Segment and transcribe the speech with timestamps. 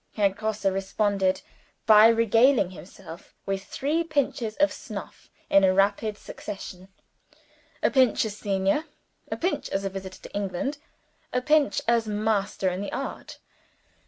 [0.13, 1.43] Herr Grosse responded
[1.85, 6.87] by regaling himself with three pinches of snuff in rapid succession
[7.83, 8.85] a pinch as senior,
[9.31, 10.79] a pinch as visitor to England,
[11.31, 13.37] a pinch as master in the art.